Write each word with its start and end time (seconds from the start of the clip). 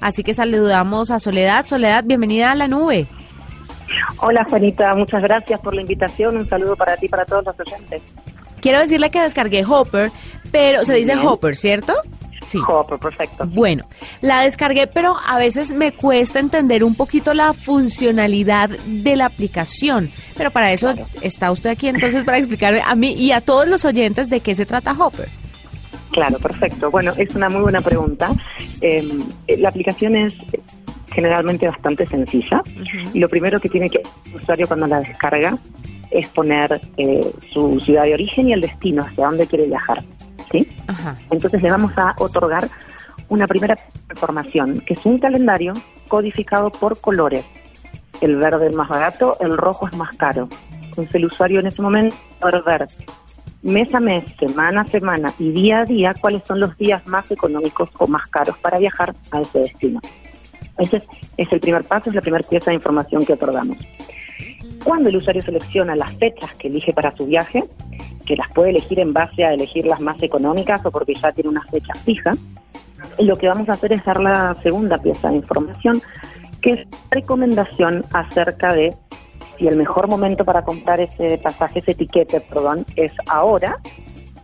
Así 0.00 0.22
que 0.22 0.34
saludamos 0.34 1.10
a 1.10 1.18
Soledad. 1.18 1.66
Soledad, 1.66 2.04
bienvenida 2.04 2.52
a 2.52 2.54
la 2.54 2.68
nube. 2.68 3.06
Hola 4.20 4.44
Juanita, 4.48 4.94
muchas 4.94 5.22
gracias 5.22 5.60
por 5.60 5.74
la 5.74 5.82
invitación. 5.82 6.36
Un 6.36 6.48
saludo 6.48 6.76
para 6.76 6.96
ti 6.96 7.06
y 7.06 7.08
para 7.08 7.24
todos 7.24 7.44
los 7.44 7.54
oyentes. 7.60 8.02
Quiero 8.60 8.78
decirle 8.78 9.10
que 9.10 9.20
descargué 9.20 9.64
Hopper, 9.64 10.10
pero 10.50 10.84
se 10.84 10.94
dice 10.94 11.16
Hopper, 11.16 11.54
¿cierto? 11.54 11.92
Sí. 12.46 12.58
Hopper, 12.66 12.98
perfecto. 12.98 13.44
Bueno, 13.46 13.84
la 14.20 14.42
descargué, 14.42 14.86
pero 14.86 15.16
a 15.26 15.38
veces 15.38 15.70
me 15.70 15.92
cuesta 15.92 16.38
entender 16.38 16.84
un 16.84 16.94
poquito 16.94 17.34
la 17.34 17.52
funcionalidad 17.52 18.70
de 18.70 19.16
la 19.16 19.26
aplicación. 19.26 20.10
Pero 20.36 20.50
para 20.50 20.72
eso 20.72 20.94
está 21.22 21.50
usted 21.50 21.70
aquí 21.70 21.88
entonces 21.88 22.24
para 22.24 22.38
explicarme 22.38 22.82
a 22.84 22.94
mí 22.94 23.12
y 23.12 23.32
a 23.32 23.40
todos 23.40 23.66
los 23.68 23.84
oyentes 23.84 24.30
de 24.30 24.40
qué 24.40 24.54
se 24.54 24.66
trata 24.66 24.92
Hopper. 24.92 25.28
Claro, 26.14 26.38
perfecto. 26.38 26.92
Bueno, 26.92 27.12
es 27.16 27.34
una 27.34 27.48
muy 27.48 27.62
buena 27.62 27.80
pregunta. 27.80 28.30
Eh, 28.80 29.02
la 29.58 29.68
aplicación 29.68 30.14
es 30.14 30.36
generalmente 31.12 31.66
bastante 31.66 32.06
sencilla 32.06 32.62
lo 33.14 33.28
primero 33.28 33.60
que 33.60 33.68
tiene 33.68 33.90
que 33.90 33.98
hacer 33.98 34.12
el 34.26 34.40
usuario 34.40 34.68
cuando 34.68 34.86
la 34.86 35.00
descarga 35.00 35.58
es 36.12 36.28
poner 36.28 36.80
eh, 36.98 37.32
su 37.52 37.80
ciudad 37.80 38.04
de 38.04 38.14
origen 38.14 38.48
y 38.48 38.52
el 38.52 38.60
destino, 38.60 39.02
hacia 39.02 39.26
dónde 39.26 39.48
quiere 39.48 39.66
viajar. 39.66 40.04
¿sí? 40.52 40.68
Entonces 41.30 41.60
le 41.60 41.70
vamos 41.70 41.92
a 41.96 42.14
otorgar 42.18 42.68
una 43.28 43.48
primera 43.48 43.76
información, 44.08 44.84
que 44.86 44.94
es 44.94 45.04
un 45.04 45.18
calendario 45.18 45.72
codificado 46.06 46.70
por 46.70 47.00
colores. 47.00 47.44
El 48.20 48.36
verde 48.36 48.68
es 48.68 48.74
más 48.74 48.88
barato, 48.88 49.36
el 49.40 49.56
rojo 49.56 49.88
es 49.88 49.96
más 49.96 50.14
caro. 50.16 50.48
Entonces 50.80 51.12
el 51.16 51.24
usuario 51.24 51.58
en 51.58 51.66
ese 51.66 51.82
momento 51.82 52.14
va 52.40 52.50
a 52.50 52.60
ver 52.60 52.86
mes 53.64 53.92
a 53.94 54.00
mes, 54.00 54.24
semana 54.38 54.82
a 54.82 54.88
semana 54.88 55.32
y 55.38 55.50
día 55.50 55.80
a 55.80 55.84
día 55.86 56.14
cuáles 56.14 56.42
son 56.44 56.60
los 56.60 56.76
días 56.76 57.04
más 57.06 57.30
económicos 57.30 57.88
o 57.98 58.06
más 58.06 58.28
caros 58.28 58.58
para 58.58 58.78
viajar 58.78 59.14
a 59.30 59.40
ese 59.40 59.60
destino. 59.60 60.00
Ese 60.78 61.02
es, 61.36 61.50
el 61.50 61.60
primer 61.60 61.84
paso, 61.84 62.10
es 62.10 62.14
la 62.14 62.20
primera 62.20 62.46
pieza 62.46 62.70
de 62.70 62.74
información 62.74 63.24
que 63.24 63.32
otorgamos. 63.32 63.78
Cuando 64.84 65.08
el 65.08 65.16
usuario 65.16 65.42
selecciona 65.42 65.96
las 65.96 66.14
fechas 66.16 66.54
que 66.56 66.68
elige 66.68 66.92
para 66.92 67.16
su 67.16 67.26
viaje, 67.26 67.64
que 68.26 68.36
las 68.36 68.50
puede 68.52 68.70
elegir 68.70 69.00
en 69.00 69.14
base 69.14 69.44
a 69.44 69.54
elegir 69.54 69.86
las 69.86 70.00
más 70.00 70.22
económicas 70.22 70.84
o 70.84 70.90
porque 70.90 71.14
ya 71.14 71.32
tiene 71.32 71.48
una 71.48 71.62
fecha 71.62 71.94
fija, 72.04 72.34
lo 73.18 73.36
que 73.36 73.48
vamos 73.48 73.68
a 73.70 73.72
hacer 73.72 73.92
es 73.94 74.04
dar 74.04 74.20
la 74.20 74.54
segunda 74.62 74.98
pieza 74.98 75.30
de 75.30 75.36
información, 75.36 76.02
que 76.60 76.70
es 76.70 76.80
recomendación 77.10 78.04
acerca 78.12 78.74
de 78.74 78.94
si 79.56 79.68
el 79.68 79.76
mejor 79.76 80.08
momento 80.08 80.44
para 80.44 80.62
comprar 80.62 81.00
ese 81.00 81.38
pasaje, 81.38 81.80
ese 81.80 81.92
etiquete, 81.92 82.40
perdón, 82.40 82.86
es 82.96 83.12
ahora 83.28 83.76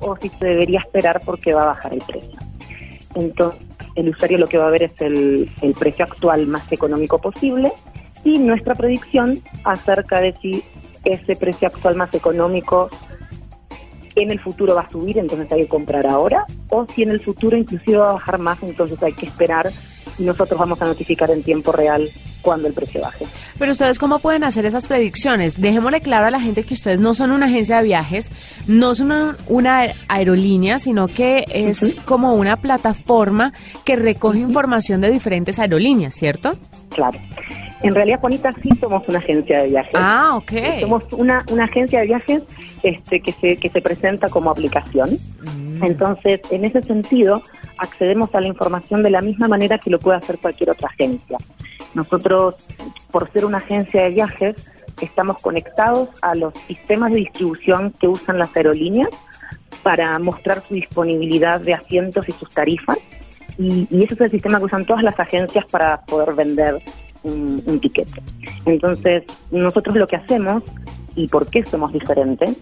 o 0.00 0.16
si 0.16 0.28
se 0.30 0.46
debería 0.46 0.80
esperar 0.80 1.20
porque 1.24 1.52
va 1.52 1.64
a 1.64 1.66
bajar 1.66 1.92
el 1.92 2.00
precio. 2.00 2.38
Entonces, 3.14 3.60
el 3.94 4.08
usuario 4.08 4.38
lo 4.38 4.46
que 4.46 4.58
va 4.58 4.66
a 4.66 4.70
ver 4.70 4.84
es 4.84 5.00
el, 5.00 5.48
precio 5.78 6.04
actual 6.04 6.46
más 6.46 6.70
económico 6.72 7.18
posible 7.18 7.72
y 8.24 8.38
nuestra 8.38 8.74
predicción 8.74 9.38
acerca 9.64 10.20
de 10.20 10.34
si 10.40 10.62
ese 11.04 11.34
precio 11.34 11.68
actual 11.68 11.96
más 11.96 12.12
económico 12.14 12.90
en 14.16 14.30
el 14.30 14.40
futuro 14.40 14.74
va 14.74 14.82
a 14.82 14.90
subir, 14.90 15.18
entonces 15.18 15.50
hay 15.52 15.62
que 15.62 15.68
comprar 15.68 16.06
ahora, 16.06 16.44
o 16.68 16.84
si 16.86 17.02
en 17.02 17.10
el 17.10 17.20
futuro 17.20 17.56
inclusive 17.56 17.98
va 17.98 18.10
a 18.10 18.12
bajar 18.14 18.38
más, 18.38 18.62
entonces 18.62 19.02
hay 19.02 19.12
que 19.12 19.26
esperar 19.26 19.70
y 20.18 20.24
nosotros 20.24 20.58
vamos 20.58 20.82
a 20.82 20.86
notificar 20.86 21.30
en 21.30 21.42
tiempo 21.42 21.72
real 21.72 22.10
cuando 22.42 22.68
el 22.68 22.74
precio 22.74 23.00
baje. 23.00 23.26
Pero 23.58 23.72
ustedes 23.72 23.98
cómo 23.98 24.18
pueden 24.18 24.44
hacer 24.44 24.66
esas 24.66 24.86
predicciones? 24.86 25.60
Dejémosle 25.60 26.00
claro 26.00 26.26
a 26.26 26.30
la 26.30 26.40
gente 26.40 26.64
que 26.64 26.74
ustedes 26.74 27.00
no 27.00 27.14
son 27.14 27.30
una 27.30 27.46
agencia 27.46 27.78
de 27.78 27.84
viajes, 27.84 28.30
no 28.66 28.94
son 28.94 29.06
una, 29.06 29.36
una 29.48 29.86
aerolínea, 30.08 30.78
sino 30.78 31.08
que 31.08 31.44
es 31.48 31.96
como 32.04 32.34
una 32.34 32.56
plataforma 32.56 33.52
que 33.84 33.96
recoge 33.96 34.38
información 34.38 35.00
de 35.00 35.10
diferentes 35.10 35.58
aerolíneas, 35.58 36.14
¿cierto? 36.14 36.56
Claro. 36.90 37.18
En 37.82 37.94
realidad, 37.94 38.20
Juanita, 38.20 38.52
sí 38.62 38.68
somos 38.78 39.08
una 39.08 39.18
agencia 39.18 39.62
de 39.62 39.68
viajes. 39.68 39.94
Ah, 39.94 40.32
ok. 40.36 40.52
Somos 40.80 41.04
una, 41.12 41.38
una 41.50 41.64
agencia 41.64 42.00
de 42.00 42.06
viajes 42.06 42.42
este, 42.82 43.20
que, 43.20 43.32
se, 43.32 43.56
que 43.56 43.70
se 43.70 43.80
presenta 43.80 44.28
como 44.28 44.50
aplicación. 44.50 45.18
Entonces, 45.82 46.40
en 46.50 46.66
ese 46.66 46.82
sentido, 46.82 47.42
accedemos 47.78 48.34
a 48.34 48.40
la 48.40 48.48
información 48.48 49.02
de 49.02 49.10
la 49.10 49.22
misma 49.22 49.48
manera 49.48 49.78
que 49.78 49.88
lo 49.88 49.98
puede 49.98 50.18
hacer 50.18 50.38
cualquier 50.38 50.70
otra 50.70 50.88
agencia. 50.88 51.38
Nosotros, 51.94 52.54
por 53.10 53.30
ser 53.32 53.44
una 53.44 53.58
agencia 53.58 54.02
de 54.04 54.10
viajes, 54.10 54.56
estamos 55.00 55.40
conectados 55.40 56.08
a 56.22 56.34
los 56.34 56.54
sistemas 56.54 57.10
de 57.12 57.18
distribución 57.18 57.92
que 57.98 58.08
usan 58.08 58.38
las 58.38 58.54
aerolíneas 58.56 59.08
para 59.82 60.18
mostrar 60.18 60.62
su 60.66 60.74
disponibilidad 60.74 61.60
de 61.60 61.74
asientos 61.74 62.28
y 62.28 62.32
sus 62.32 62.50
tarifas. 62.50 62.98
Y, 63.58 63.86
y 63.90 64.04
ese 64.04 64.14
es 64.14 64.20
el 64.20 64.30
sistema 64.30 64.58
que 64.58 64.66
usan 64.66 64.84
todas 64.84 65.02
las 65.02 65.18
agencias 65.18 65.64
para 65.66 66.02
poder 66.02 66.34
vender 66.34 66.82
un, 67.22 67.62
un 67.66 67.80
tiquete. 67.80 68.22
Entonces, 68.66 69.24
nosotros 69.50 69.96
lo 69.96 70.06
que 70.06 70.16
hacemos, 70.16 70.62
y 71.14 71.28
por 71.28 71.50
qué 71.50 71.64
somos 71.64 71.92
diferentes, 71.92 72.56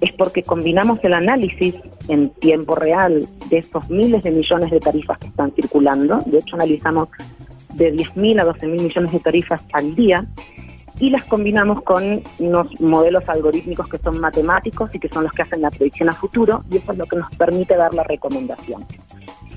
es 0.00 0.12
porque 0.14 0.42
combinamos 0.42 0.98
el 1.02 1.12
análisis 1.12 1.74
en 2.08 2.30
tiempo 2.30 2.74
real 2.74 3.28
de 3.50 3.58
esos 3.58 3.88
miles 3.90 4.22
de 4.22 4.30
millones 4.30 4.70
de 4.70 4.80
tarifas 4.80 5.18
que 5.18 5.26
están 5.26 5.52
circulando. 5.52 6.20
De 6.26 6.38
hecho, 6.38 6.56
analizamos 6.56 7.08
de 7.74 7.94
10.000 7.94 8.40
a 8.40 8.44
12.000 8.44 8.82
millones 8.82 9.12
de 9.12 9.20
tarifas 9.20 9.62
al 9.72 9.94
día 9.94 10.26
y 10.98 11.10
las 11.10 11.24
combinamos 11.24 11.82
con 11.82 12.22
unos 12.38 12.80
modelos 12.80 13.24
algorítmicos 13.26 13.88
que 13.88 13.98
son 13.98 14.20
matemáticos 14.20 14.94
y 14.94 14.98
que 14.98 15.08
son 15.08 15.24
los 15.24 15.32
que 15.32 15.42
hacen 15.42 15.62
la 15.62 15.70
predicción 15.70 16.10
a 16.10 16.12
futuro 16.12 16.62
y 16.70 16.76
eso 16.76 16.92
es 16.92 16.98
lo 16.98 17.06
que 17.06 17.16
nos 17.16 17.30
permite 17.36 17.76
dar 17.76 17.94
la 17.94 18.02
recomendación. 18.02 18.84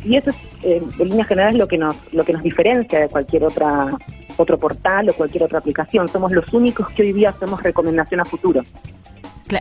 Y 0.05 0.15
eso 0.15 0.31
es, 0.31 0.35
eh, 0.63 0.81
en 0.99 1.09
líneas 1.09 1.27
generales, 1.27 1.57
lo 1.57 1.67
que 1.67 1.77
nos 1.77 1.95
lo 2.13 2.23
que 2.23 2.33
nos 2.33 2.43
diferencia 2.43 2.99
de 2.99 3.09
cualquier 3.09 3.43
otra 3.43 3.89
otro 4.37 4.57
portal 4.57 5.09
o 5.09 5.13
cualquier 5.13 5.43
otra 5.43 5.59
aplicación. 5.59 6.07
Somos 6.07 6.31
los 6.31 6.51
únicos 6.53 6.89
que 6.89 7.03
hoy 7.03 7.13
día 7.13 7.29
hacemos 7.29 7.61
recomendación 7.61 8.19
a 8.19 8.25
futuro. 8.25 8.61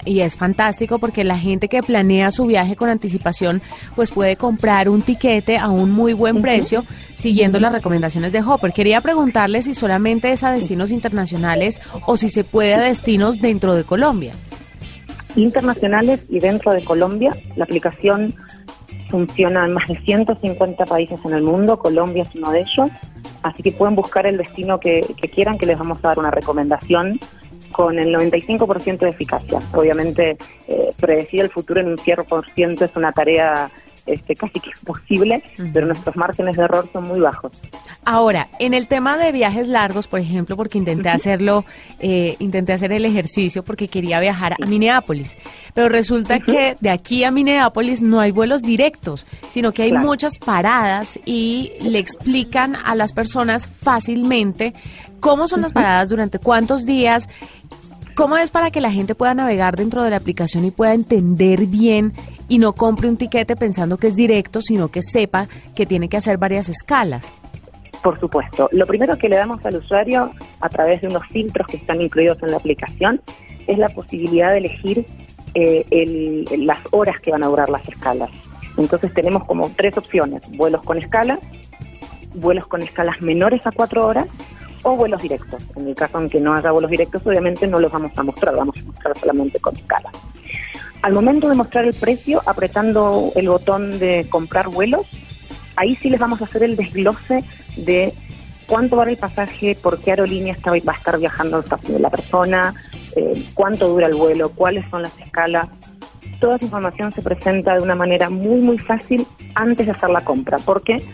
Y 0.05 0.21
es 0.21 0.37
fantástico 0.37 0.99
porque 0.99 1.25
la 1.25 1.39
gente 1.39 1.69
que 1.69 1.83
planea 1.83 2.31
su 2.31 2.47
viaje 2.47 2.77
con 2.77 2.89
anticipación 2.89 3.61
pues 3.95 4.11
puede 4.11 4.37
comprar 4.37 4.89
un 4.89 5.03
tiquete 5.03 5.59
a 5.59 5.69
un 5.69 5.91
muy 5.91 6.13
buen 6.13 6.41
precio 6.41 6.85
siguiendo 7.15 7.61
las 7.61 7.73
recomendaciones 7.73 8.33
de 8.33 8.43
Hopper. 8.43 8.73
Quería 8.73 9.01
preguntarle 9.01 9.63
si 9.63 9.75
solamente 9.75 10.33
es 10.33 10.45
a 10.45 10.53
destinos 10.53 10.93
internacionales 10.93 11.81
o 12.07 12.17
si 12.17 12.29
se 12.29 12.45
puede 12.45 12.75
a 12.75 12.81
destinos 12.81 13.41
dentro 13.41 13.75
de 13.75 13.85
Colombia. 13.85 14.33
internacionales 15.35 16.21
y 16.29 16.41
dentro 16.41 16.73
de 16.73 16.85
Colombia. 16.85 17.35
La 17.57 17.65
aplicación 17.65 18.35
funciona 19.11 19.67
en 19.67 19.75
más 19.75 19.87
de 19.89 19.99
150 20.01 20.87
países 20.87 21.21
en 21.25 21.35
el 21.35 21.43
mundo, 21.43 21.79
Colombia 21.79 22.23
es 22.23 22.35
uno 22.35 22.51
de 22.51 22.61
ellos, 22.61 22.89
así 23.43 23.63
que 23.63 23.73
pueden 23.73 23.95
buscar 23.95 24.27
el 24.27 24.39
destino 24.39 24.81
que, 24.81 25.07
que 25.21 25.29
quieran, 25.29 25.59
que 25.59 25.67
les 25.67 25.79
vamos 25.79 25.99
a 26.03 26.09
dar 26.09 26.19
una 26.19 26.31
recomendación 26.31 27.21
con 27.73 27.99
el 27.99 28.15
95% 28.15 28.99
de 28.99 29.09
eficacia. 29.09 29.61
Obviamente, 29.73 30.37
eh, 30.69 30.93
predecir 30.99 31.41
el 31.41 31.51
futuro 31.51 31.81
en 31.81 31.89
un 31.89 31.99
100% 31.99 32.85
es 32.85 32.97
una 32.97 33.13
tarea 33.13 33.71
este, 34.07 34.35
casi 34.35 34.61
que 34.61 34.71
imposible, 34.81 35.43
pero 35.73 35.87
nuestros 35.87 36.17
márgenes 36.17 36.57
de 36.57 36.65
error 36.65 36.89
son 36.93 37.05
muy 37.05 37.21
bajos. 37.21 37.53
Ahora, 38.05 38.49
en 38.59 38.75
el 38.75 38.89
tema 38.89 39.17
de 39.17 39.31
viajes 39.33 39.69
largos, 39.69 40.09
por 40.09 40.19
ejemplo, 40.21 40.57
porque 40.57 40.79
intenté 40.79 41.09
hacerlo, 41.09 41.65
eh, 42.01 42.37
intenté 42.41 42.73
hacer 42.73 42.93
el 42.93 43.05
ejercicio 43.05 43.63
porque 43.65 43.89
quería 43.89 44.19
viajar 44.21 44.55
a 44.61 44.67
Minneapolis, 44.67 45.37
pero 45.75 45.89
resulta 45.89 46.41
que 46.41 46.77
de 46.81 46.91
aquí 46.91 47.25
a 47.25 47.31
Minneapolis 47.31 48.03
no 48.03 48.21
hay 48.21 48.33
vuelos 48.33 48.63
directos, 48.63 49.27
sino 49.49 49.73
que 49.73 49.83
hay 49.83 49.91
Claro. 49.91 50.07
muchas 50.07 50.39
paradas 50.39 51.21
y 51.25 51.73
le 51.81 51.99
explican 51.99 52.77
a 52.77 52.95
las 52.95 53.13
personas 53.13 53.69
fácilmente 53.69 54.75
cómo 55.21 55.47
son 55.47 55.61
las 55.63 55.73
paradas, 55.73 56.09
durante 56.09 56.39
cuántos 56.41 56.85
días, 56.85 57.29
¿Cómo 58.15 58.37
es 58.37 58.51
para 58.51 58.71
que 58.71 58.81
la 58.81 58.91
gente 58.91 59.15
pueda 59.15 59.33
navegar 59.35 59.77
dentro 59.77 60.03
de 60.03 60.11
la 60.11 60.17
aplicación 60.17 60.65
y 60.65 60.71
pueda 60.71 60.93
entender 60.93 61.67
bien 61.67 62.13
y 62.49 62.59
no 62.59 62.75
compre 62.75 63.09
un 63.09 63.17
tiquete 63.17 63.57
pensando 63.57 63.97
que 63.97 64.09
es 64.09 64.17
directo, 64.17 64.61
sino 64.61 64.89
que 64.89 65.01
sepa 65.03 65.49
que 65.75 65.87
tiene 65.87 66.09
que 66.09 66.19
hacer 66.19 66.37
varias 66.37 66.69
escalas? 66.69 67.33
Por 68.03 68.19
supuesto. 68.21 68.69
Lo 68.73 68.87
primero 68.87 69.17
que 69.17 69.29
le 69.29 69.37
damos 69.37 69.65
al 69.65 69.77
usuario 69.77 70.31
a 70.61 70.69
través 70.69 71.01
de 71.01 71.07
unos 71.07 71.27
filtros 71.29 71.67
que 71.67 71.77
están 71.79 72.03
incluidos 72.03 72.43
en 72.43 72.51
la 72.51 72.57
aplicación 72.59 73.21
es 73.67 73.79
la 73.79 73.89
posibilidad 73.89 74.51
de 74.51 74.59
elegir 74.59 75.07
eh, 75.55 76.45
las 76.59 76.79
horas 76.91 77.21
que 77.21 77.31
van 77.31 77.45
a 77.45 77.47
durar 77.47 77.71
las 77.71 77.87
escalas. 77.89 78.31
Entonces 78.77 79.13
tenemos 79.15 79.45
como 79.45 79.71
tres 79.77 79.97
opciones, 79.97 80.43
vuelos 80.51 80.83
con 80.83 80.99
escala, 80.99 81.39
vuelos 82.35 82.67
con 82.67 82.83
escalas 82.83 83.21
menores 83.23 83.67
a 83.67 83.73
cuatro 83.73 84.07
horas 84.07 84.27
o 84.83 84.97
vuelos 84.97 85.23
directos. 85.23 85.63
En 85.77 85.89
el 85.89 85.95
caso 85.95 86.19
en 86.19 86.29
que 86.29 86.41
no 86.41 86.55
haya 86.55 86.71
vuelos 86.71 86.91
directos, 86.91 87.23
obviamente 87.25 87.67
no 87.67 87.79
los 87.79 87.93
vamos 87.93 88.13
a 88.17 88.23
mostrar, 88.23 88.57
vamos 88.57 88.77
a 88.79 88.85
mostrar 88.85 89.19
solamente 89.19 89.61
con 89.61 89.77
escala. 89.77 90.11
Al 91.03 91.13
momento 91.13 91.49
de 91.49 91.57
mostrar 91.57 91.85
el 91.85 91.95
precio, 91.95 92.41
apretando 92.47 93.33
el 93.35 93.49
botón 93.49 93.99
de 93.99 94.27
comprar 94.31 94.69
vuelos, 94.69 95.07
ahí 95.77 95.97
sí 95.97 96.11
les 96.11 96.21
vamos 96.21 96.41
a 96.41 96.45
hacer 96.45 96.63
el 96.63 96.77
desglose 96.77 97.45
de 97.77 98.13
cuánto 98.67 98.97
vale 98.97 99.13
el 99.13 99.19
pasaje, 99.19 99.77
por 99.81 100.01
qué 100.01 100.13
aerolínea 100.13 100.55
está, 100.55 100.71
va 100.71 100.93
a 100.93 100.97
estar 100.97 101.19
viajando 101.19 101.65
la 101.99 102.11
persona, 102.11 102.75
eh, 103.17 103.45
cuánto 103.55 103.89
dura 103.89 104.07
el 104.07 104.15
vuelo, 104.15 104.51
cuáles 104.51 104.89
son 104.91 105.03
las 105.03 105.19
escalas. 105.19 105.69
Toda 106.41 106.57
esa 106.57 106.65
información 106.65 107.13
se 107.13 107.23
presenta 107.23 107.75
de 107.75 107.83
una 107.83 107.95
manera 107.95 108.31
muy, 108.31 108.61
muy 108.61 108.79
fácil 108.79 109.27
antes 109.55 109.87
de 109.87 109.93
hacer 109.93 110.11
la 110.11 110.23
compra, 110.23 110.59
porque 110.59 111.05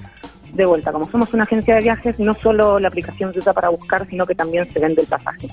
de 0.59 0.67
vuelta, 0.67 0.93
como 0.93 1.09
somos 1.09 1.33
una 1.33 1.45
agencia 1.45 1.77
de 1.77 1.81
viajes, 1.81 2.19
no 2.19 2.35
solo 2.35 2.79
la 2.79 2.89
aplicación 2.89 3.33
se 3.33 3.39
usa 3.39 3.53
para 3.53 3.71
buscar, 3.71 4.07
sino 4.09 4.27
que 4.27 4.35
también 4.35 4.71
se 4.71 4.79
vende 4.79 5.03
el 5.03 5.09
pasaje. 5.09 5.49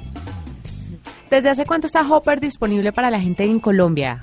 ¿Desde 1.30 1.50
hace 1.50 1.66
cuánto 1.66 1.88
está 1.88 2.02
Hopper 2.02 2.40
disponible 2.40 2.92
para 2.92 3.10
la 3.10 3.20
gente 3.20 3.44
en 3.44 3.60
Colombia? 3.60 4.20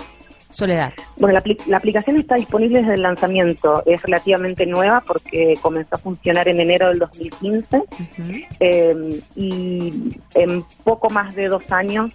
Soledad. 0.50 0.92
Bueno, 1.16 1.40
la, 1.66 1.76
aplicación 1.78 2.18
está 2.18 2.34
disponible 2.34 2.80
desde 2.80 2.94
el 2.94 3.02
lanzamiento. 3.02 3.82
Es 3.86 4.02
relativamente 4.02 4.66
nueva 4.66 5.02
porque 5.06 5.54
comenzó 5.62 5.94
a 5.94 5.98
funcionar 5.98 6.46
en 6.46 6.60
enero 6.60 6.88
del 6.88 6.98
2015 6.98 7.82
eh, 8.60 9.20
y 9.34 10.18
en 10.34 10.62
poco 10.84 11.08
más 11.08 11.34
de 11.34 11.48
dos 11.48 11.64
años 11.70 12.12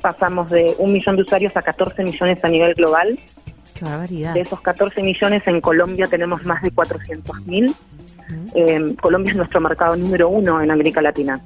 pasamos 0.00 0.50
de 0.50 0.74
un 0.78 0.94
millón 0.94 1.16
de 1.16 1.22
usuarios 1.22 1.54
a 1.56 1.62
14 1.62 2.02
millones 2.02 2.42
a 2.42 2.48
nivel 2.48 2.74
global. 2.74 3.18
Qué 3.82 3.90
barbaridad. 3.90 4.34
De 4.34 4.40
esos 4.40 4.60
14 4.60 5.02
millones 5.02 5.42
en 5.46 5.60
Colombia 5.60 6.06
tenemos 6.06 6.44
más 6.44 6.62
de 6.62 6.70
400 6.70 7.46
mil. 7.46 7.74
Eh, 8.54 8.94
Colombia 9.00 9.30
es 9.30 9.36
nuestro 9.36 9.60
mercado 9.60 9.96
número 9.96 10.28
uno 10.28 10.62
en 10.62 10.70
América 10.70 11.02
Latina. 11.02 11.40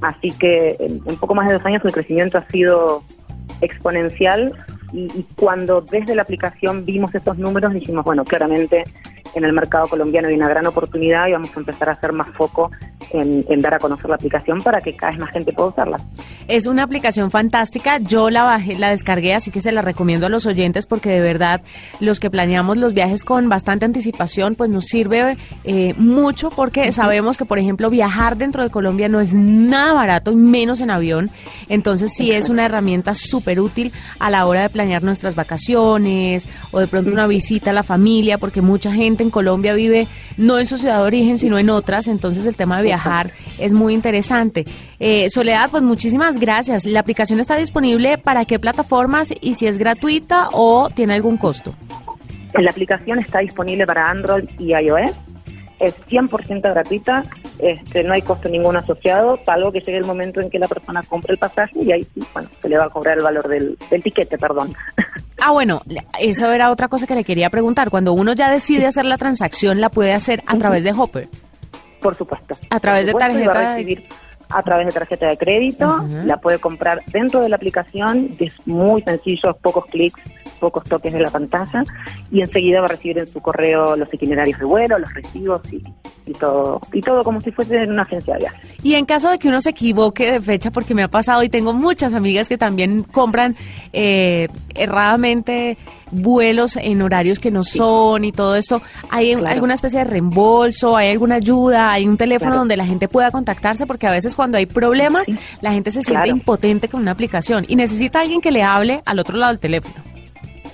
Así 0.00 0.32
que 0.32 0.76
en, 0.80 1.00
en 1.06 1.16
poco 1.16 1.34
más 1.34 1.46
de 1.48 1.54
dos 1.54 1.64
años 1.64 1.82
el 1.84 1.92
crecimiento 1.92 2.38
ha 2.38 2.46
sido 2.48 3.04
exponencial 3.60 4.54
y, 4.92 5.24
cuando 5.36 5.80
desde 5.80 6.14
la 6.14 6.22
aplicación 6.22 6.84
vimos 6.84 7.14
estos 7.14 7.38
números 7.38 7.72
dijimos, 7.72 8.04
bueno, 8.04 8.24
claramente 8.24 8.84
en 9.34 9.44
el 9.44 9.52
mercado 9.52 9.86
colombiano 9.86 10.28
hay 10.28 10.34
una 10.34 10.48
gran 10.48 10.66
oportunidad 10.66 11.28
y 11.28 11.32
vamos 11.32 11.56
a 11.56 11.60
empezar 11.60 11.88
a 11.88 11.92
hacer 11.92 12.12
más 12.12 12.28
foco 12.30 12.70
en, 13.12 13.60
dar 13.60 13.74
a 13.74 13.78
conocer 13.78 14.08
la 14.08 14.16
aplicación 14.16 14.60
para 14.60 14.80
que 14.80 14.94
cada 14.94 15.12
vez 15.12 15.20
más 15.20 15.30
gente 15.30 15.52
pueda 15.52 15.68
usarla. 15.70 16.00
Es 16.48 16.66
una 16.66 16.82
aplicación 16.82 17.30
fantástica, 17.30 17.98
yo 17.98 18.30
la 18.30 18.42
bajé, 18.42 18.76
la 18.76 18.90
descargué, 18.90 19.34
así 19.34 19.50
que 19.50 19.60
se 19.60 19.72
la 19.72 19.82
recomiendo 19.82 20.26
a 20.26 20.28
los 20.28 20.46
oyentes 20.46 20.86
porque 20.86 21.10
de 21.10 21.20
verdad 21.20 21.60
los 22.00 22.20
que 22.20 22.30
planeamos 22.30 22.76
los 22.76 22.94
viajes 22.94 23.24
con 23.24 23.48
bastante 23.48 23.84
anticipación, 23.84 24.54
pues 24.54 24.70
nos 24.70 24.86
sirve 24.86 25.36
eh, 25.64 25.94
mucho 25.96 26.50
porque 26.50 26.92
sabemos 26.92 27.36
que, 27.36 27.44
por 27.44 27.58
ejemplo, 27.58 27.90
viajar 27.90 28.36
dentro 28.36 28.62
de 28.62 28.70
Colombia 28.70 29.08
no 29.08 29.20
es 29.20 29.34
nada 29.34 29.92
barato 29.92 30.30
y 30.30 30.36
menos 30.36 30.80
en 30.80 30.90
avión, 30.90 31.30
entonces 31.68 32.12
sí 32.14 32.30
es 32.30 32.48
una 32.48 32.66
herramienta 32.66 33.14
súper 33.14 33.60
útil 33.60 33.92
a 34.18 34.30
la 34.30 34.46
hora 34.46 34.62
de 34.62 34.70
planear 34.70 35.02
nuestras 35.02 35.34
vacaciones 35.34 36.48
o 36.70 36.80
de 36.80 36.86
pronto 36.86 37.10
una 37.10 37.26
visita 37.26 37.70
a 37.70 37.74
la 37.74 37.82
familia, 37.82 38.38
porque 38.38 38.62
mucha 38.62 38.92
gente 38.92 39.22
en 39.22 39.30
Colombia 39.30 39.74
vive 39.74 40.06
no 40.36 40.58
en 40.58 40.66
su 40.66 40.78
ciudad 40.78 40.98
de 40.98 41.04
origen, 41.04 41.38
sino 41.38 41.58
en 41.58 41.70
otras, 41.70 42.08
entonces 42.08 42.46
el 42.46 42.56
tema 42.56 42.78
de 42.78 42.84
viajar 42.84 42.99
es 43.58 43.72
muy 43.72 43.94
interesante. 43.94 44.64
Eh, 44.98 45.28
Soledad, 45.30 45.70
pues 45.70 45.82
muchísimas 45.82 46.38
gracias. 46.38 46.84
¿La 46.84 47.00
aplicación 47.00 47.40
está 47.40 47.56
disponible 47.56 48.18
para 48.18 48.44
qué 48.44 48.58
plataformas 48.58 49.32
y 49.40 49.54
si 49.54 49.66
es 49.66 49.78
gratuita 49.78 50.48
o 50.52 50.90
tiene 50.90 51.14
algún 51.14 51.36
costo? 51.36 51.74
La 52.54 52.70
aplicación 52.70 53.18
está 53.18 53.40
disponible 53.40 53.86
para 53.86 54.08
Android 54.08 54.44
y 54.58 54.74
iOS. 54.74 55.12
Es 55.78 55.94
100% 56.08 56.60
gratuita, 56.60 57.24
este, 57.58 58.04
no 58.04 58.12
hay 58.12 58.20
costo 58.20 58.50
ningún 58.50 58.76
asociado, 58.76 59.38
salvo 59.46 59.72
que 59.72 59.80
llegue 59.80 59.96
el 59.96 60.04
momento 60.04 60.42
en 60.42 60.50
que 60.50 60.58
la 60.58 60.68
persona 60.68 61.02
compre 61.02 61.32
el 61.32 61.38
pasaje 61.38 61.80
y 61.80 61.90
ahí 61.90 62.06
sí, 62.14 62.22
bueno, 62.34 62.50
se 62.60 62.68
le 62.68 62.76
va 62.76 62.84
a 62.84 62.90
cobrar 62.90 63.16
el 63.16 63.24
valor 63.24 63.48
del, 63.48 63.78
del 63.90 64.02
tiquete, 64.02 64.36
perdón. 64.36 64.74
Ah, 65.42 65.52
bueno, 65.52 65.80
eso 66.18 66.52
era 66.52 66.70
otra 66.70 66.88
cosa 66.88 67.06
que 67.06 67.14
le 67.14 67.24
quería 67.24 67.48
preguntar. 67.48 67.88
Cuando 67.88 68.12
uno 68.12 68.34
ya 68.34 68.50
decide 68.50 68.84
hacer 68.84 69.06
la 69.06 69.16
transacción, 69.16 69.80
¿la 69.80 69.88
puede 69.88 70.12
hacer 70.12 70.42
a 70.46 70.58
través 70.58 70.84
de 70.84 70.92
Hopper? 70.92 71.28
Por 72.00 72.14
supuesto. 72.14 72.56
A 72.70 72.80
través 72.80 73.06
de 73.06 73.14
tarjeta. 73.14 73.74
recibir 73.74 74.08
a 74.50 74.62
través 74.62 74.86
de 74.86 74.92
tarjeta 74.92 75.28
de 75.28 75.36
crédito, 75.36 76.04
la 76.24 76.38
puede 76.38 76.58
comprar 76.58 77.00
dentro 77.06 77.40
de 77.40 77.48
la 77.48 77.56
aplicación, 77.56 78.30
es 78.38 78.54
muy 78.66 79.00
sencillo, 79.02 79.56
pocos 79.62 79.86
clics, 79.86 80.20
pocos 80.58 80.84
toques 80.84 81.12
de 81.12 81.20
la 81.20 81.30
pantalla, 81.30 81.84
y 82.32 82.40
enseguida 82.40 82.80
va 82.80 82.86
a 82.86 82.90
recibir 82.90 83.18
en 83.18 83.28
su 83.28 83.40
correo 83.40 83.94
los 83.96 84.12
itinerarios 84.12 84.58
de 84.58 84.64
vuelo, 84.64 84.98
los 84.98 85.14
recibos 85.14 85.62
y, 85.72 85.82
todo, 86.34 86.80
y 86.92 87.00
todo 87.00 87.22
como 87.22 87.40
si 87.40 87.50
fuese 87.50 87.82
en 87.82 87.92
una 87.92 88.02
agencia 88.02 88.34
de 88.34 88.40
viajes. 88.40 88.76
Y 88.82 88.94
en 88.94 89.04
caso 89.04 89.30
de 89.30 89.38
que 89.38 89.48
uno 89.48 89.60
se 89.60 89.70
equivoque 89.70 90.32
de 90.32 90.40
fecha, 90.40 90.70
porque 90.70 90.94
me 90.94 91.02
ha 91.02 91.08
pasado 91.08 91.42
y 91.42 91.48
tengo 91.48 91.72
muchas 91.72 92.14
amigas 92.14 92.48
que 92.48 92.58
también 92.58 93.02
compran 93.02 93.56
eh, 93.92 94.48
erradamente 94.74 95.76
vuelos 96.10 96.76
en 96.76 97.02
horarios 97.02 97.38
que 97.38 97.50
no 97.50 97.62
son 97.62 98.24
y 98.24 98.32
todo 98.32 98.56
esto, 98.56 98.82
¿hay 99.10 99.32
alguna 99.32 99.74
especie 99.74 100.00
de 100.00 100.04
reembolso? 100.04 100.96
¿Hay 100.96 101.10
alguna 101.10 101.36
ayuda? 101.36 101.92
¿Hay 101.92 102.06
un 102.06 102.16
teléfono 102.16 102.56
donde 102.56 102.76
la 102.76 102.84
gente 102.84 103.08
pueda 103.08 103.30
contactarse? 103.30 103.86
Porque 103.86 104.06
a 104.06 104.10
veces 104.10 104.36
cuando 104.36 104.58
hay 104.58 104.66
problemas, 104.66 105.26
la 105.60 105.72
gente 105.72 105.90
se 105.90 106.02
siente 106.02 106.28
impotente 106.28 106.88
con 106.88 107.00
una 107.02 107.12
aplicación 107.12 107.64
y 107.68 107.76
necesita 107.76 108.20
alguien 108.20 108.40
que 108.40 108.50
le 108.50 108.62
hable 108.62 109.02
al 109.04 109.18
otro 109.18 109.36
lado 109.36 109.52
del 109.52 109.60
teléfono. 109.60 109.94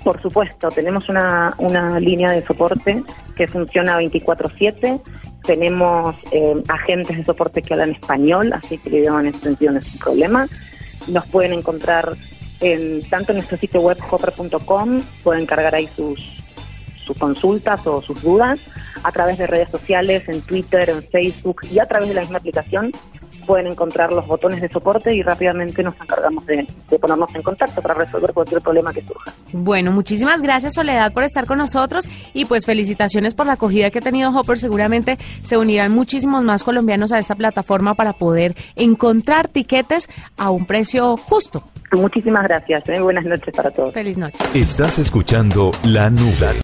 Por 0.06 0.23
supuesto, 0.23 0.69
tenemos 0.69 1.09
una, 1.09 1.52
una 1.59 1.99
línea 1.99 2.31
de 2.31 2.44
soporte 2.47 3.02
que 3.35 3.49
funciona 3.49 3.99
24/7. 3.99 5.00
Tenemos 5.46 6.16
eh, 6.32 6.62
agentes 6.69 7.16
de 7.16 7.25
soporte 7.25 7.62
que 7.62 7.75
hablan 7.75 7.93
español, 7.93 8.52
así 8.52 8.78
que 8.78 8.88
el 8.88 8.96
idioma 8.96 9.20
en 9.20 9.26
ese 9.26 9.38
sentido 9.40 9.72
no 9.72 9.78
es 9.78 9.93
un 9.93 9.98
problema. 9.98 10.48
Nos 11.06 11.26
pueden 11.26 11.52
encontrar 11.52 12.16
en, 12.60 13.02
tanto 13.08 13.32
en 13.32 13.38
nuestro 13.38 13.56
sitio 13.56 13.81
web 13.81 13.98
hopper.com, 14.10 15.02
pueden 15.22 15.46
cargar 15.46 15.75
ahí 15.75 15.88
sus, 15.94 16.43
sus 16.96 17.16
consultas 17.16 17.87
o 17.87 18.02
sus 18.02 18.20
dudas, 18.22 18.60
a 19.02 19.12
través 19.12 19.38
de 19.38 19.46
redes 19.46 19.70
sociales, 19.70 20.28
en 20.28 20.40
Twitter, 20.43 20.90
en 20.90 21.02
Facebook 21.02 21.62
y 21.70 21.78
a 21.78 21.87
través 21.87 22.08
de 22.08 22.14
la 22.14 22.22
misma 22.22 22.38
aplicación 22.38 22.92
pueden 23.46 23.69
encontrar 23.69 24.12
los 24.12 24.26
botones 24.26 24.60
de 24.60 24.69
soporte 24.69 25.14
y 25.14 25.22
rápidamente 25.22 25.82
nos 25.82 25.94
encargamos 26.00 26.44
de, 26.46 26.66
ponernos 27.00 27.34
en 27.34 27.43
contacto 27.43 27.81
para 27.81 27.94
resolver 27.94 28.32
cualquier 28.32 28.60
problema 28.60 28.93
que 28.93 29.02
surja. 29.02 29.32
Bueno, 29.52 29.93
muchísimas 29.93 30.43
gracias 30.43 30.75
Soledad 30.75 31.12
por 31.12 31.22
estar 31.22 31.46
con 31.46 31.58
nosotros 31.58 32.08
y 32.34 32.44
pues 32.44 32.66
felicitaciones 32.66 33.34
por 33.34 33.46
la 33.46 33.52
acogida 33.52 33.90
que 33.90 34.00
ha 34.00 34.02
tenido 34.02 34.31
Hopper. 34.31 34.58
Seguramente 34.58 35.19
se 35.43 35.56
unirán 35.56 35.93
muchísimos 35.93 36.43
más 36.43 36.64
colombianos 36.64 37.12
a 37.12 37.19
esta 37.19 37.34
plataforma 37.34 37.94
para 37.94 38.12
poder 38.12 38.54
encontrar 38.75 39.49
tiquetes 39.49 40.09
a 40.37 40.50
un 40.50 40.66
precio 40.66 41.16
justo. 41.16 41.62
Muchísimas 41.92 42.42
gracias. 42.44 42.82
¿eh? 42.88 43.00
Buenas 43.00 43.25
noches 43.25 43.54
para 43.54 43.71
todos. 43.71 43.94
Feliz 43.94 44.18
noche. 44.18 44.38
Estás 44.54 44.99
escuchando 44.99 45.71
La 45.85 46.11
Nube. 46.11 46.61